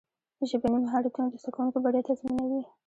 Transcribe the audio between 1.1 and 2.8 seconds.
د زدهکوونکو بریا تضمینوي.